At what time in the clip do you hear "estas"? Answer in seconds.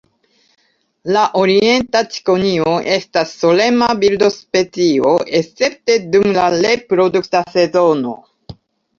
2.95-3.33